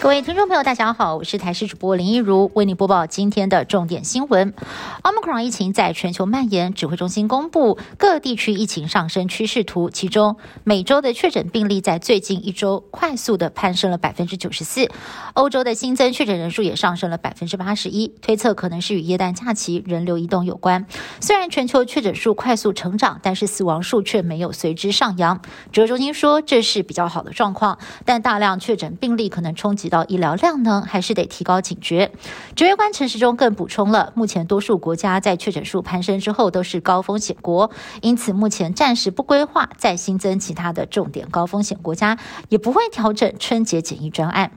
[0.00, 4.54] 各位听众朋友，大家好，我是台视主播林一如，为您播报今天的重点新闻。
[5.02, 14.88] Omicron 疫情在全球蔓延，指挥中心公布各地区疫情上升趋势图，其中美洲的确诊病例在最近一周快速的攀升了百分之九十四，
[15.34, 20.86] 欧洲的新增确诊人数也上升了百分之八十一，推测可能是与耶诞假期人流移动有关。
[21.20, 25.42] 虽然全球确诊数快速成长，但是死亡数却没有随之上扬。
[25.70, 29.89] 指挥中心说这是比较好的状况，但大量确诊病例可能冲击。
[29.90, 32.10] 到医疗量呢，还是得提高警觉。
[32.56, 42.16] 指挥官陈时中更补充了，目前多数国家在确诊数攀升之后都是高风险国，因此目前暂时不规划再新增其他的重点高风险国家，
[42.48, 44.52] 也不会调整春节检疫专案。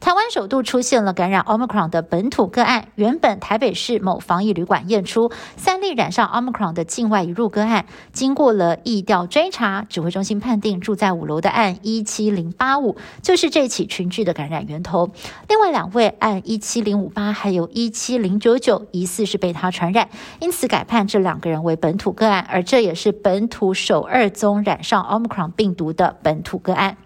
[0.00, 2.88] 台湾首度出现了感染 Omicron 的本土个案。
[2.94, 15.10] 原本台北市某防疫旅馆验出三例染上 Omicron 的境外移入个案，经过了疫调追查，指挥中心判定住在五楼的案一七零八五就是这起群聚的感染源头。
[15.48, 20.08] 另外两位案一七零五八还有一七零九九疑似是被他传染，
[20.40, 26.96] 因此改判这两个人为本土个案，而这也是本土首二宗染上 Omicron 病毒的本土个案。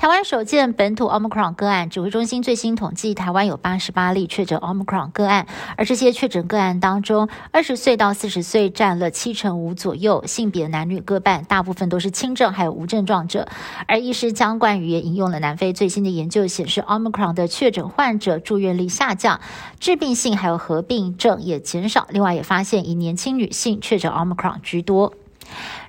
[0.00, 13.46] 台湾首见本土 Omicron 个案，指挥中心最新统计，台湾有八十八例确诊 Omicron 个案，而这些确诊个案当中，二十岁到四十岁占了七成五左右，性别男女各半，大部分都是轻症还有无症状者。
[13.86, 19.38] 而医师江冠宇也引用了南非最新的研究显示，Omicron 的确诊患者住院率下降，
[19.80, 22.06] 致病性还有合并症也减少。
[22.08, 25.12] 另外也发现以年轻女性确诊 Omicron 居多。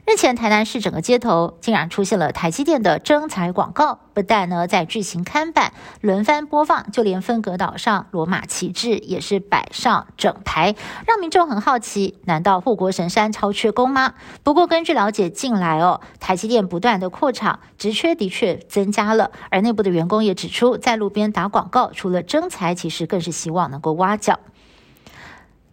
[0.06, 14.16] 日前，台南市整个街头竟然出现了台积电的征才广告，不但呢在巨型看板轮番播放，就连分隔岛上罗马旗帜也是摆上整排，让民众很好奇：难道护国神山超缺工吗？
[14.44, 24.40] 不过根据了解，近来哦，台积电不断的扩厂，职缺的确增加了，而内部的员工也指出，在路边打广告，除了征才，其实更是希望能够挖角。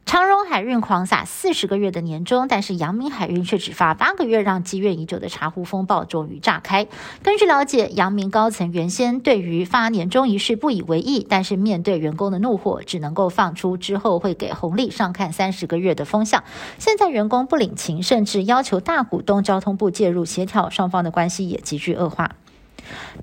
[0.08, 6.88] 长荣海运狂撒四十个月的年终，但是阳明海运却只发八个月，让积怨已久的茶壶风暴终于炸开。
[7.22, 16.42] 根据了解，阳明高层原先对于发年终一事不以为意，但是面对员工的怒火，只能够放出之后会给红利上看三十个月的风向。
[16.78, 22.30] 现在员工不领情，甚至要求大股东交通部介入协调，双方的关系也急剧恶化。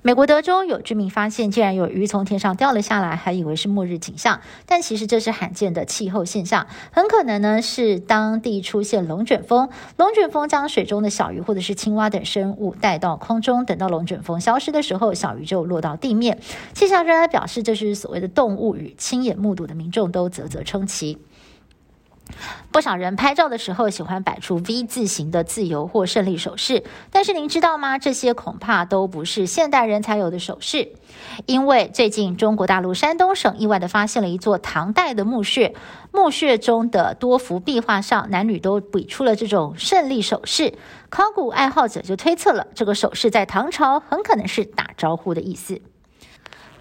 [0.02, 9.68] 美国德州有居民发现，竟然有鱼从天上掉了下来，还以为是末日景象，但其实这是罕见的气候现象，很可能呢是当地出现龙卷风。
[9.96, 16.38] 龙卷风将水中的小鱼或者是青蛙等生物带到空中，等到龙卷风消失的时候，小鱼就落到地面。
[16.72, 21.18] 气象专家表示，这是所谓的动物与亲眼目睹的民众都啧啧称奇。
[22.70, 27.98] 不少人拍照的时候喜欢摆出 V 字形的自由或胜利手势，但是您知道吗？
[27.98, 30.92] 这些恐怕都不是现代人才有的手势。
[31.46, 35.74] 因为最近中国大陆山东省意外的发现了一座唐代的墓穴，
[36.12, 40.74] 墓穴中的多幅壁画上，男女都比出了这种胜利手势。
[41.08, 45.80] 考古爱好者就推测了，这个手势在唐朝很可能是打招呼的意思。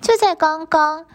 [0.02, 1.06] 就在刚刚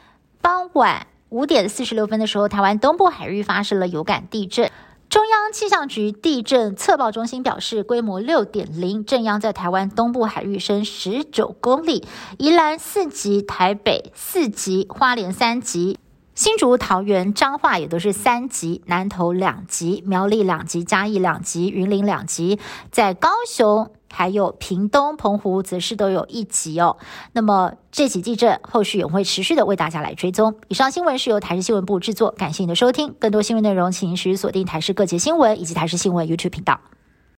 [0.40, 1.06] 傍晚。
[1.30, 4.68] 五点四十六分的时候，台湾东部海域发生了有感地震。
[5.08, 12.04] 中央气象局地震测报中心表示，规模六点零，震央在台湾东部海域深十九公里，
[12.38, 15.98] 宜兰四级，台北四级，花莲三级，
[16.34, 22.58] 新竹、桃园、彰化也都是三级，南投两级，苗栗两级，嘉义两级，云林两级，
[22.90, 23.90] 在高雄。
[24.10, 26.96] 还有屏东、澎湖则是都有一级哦。
[27.32, 30.56] 那么这起地震后续也会持续的为大家来追踪。
[30.68, 33.14] 以上新闻是由台视新闻部制作，感谢您的收听。
[33.18, 36.80] 更多新闻内容，请持续锁定台视各节新闻以及台视新闻 YouTube 频道。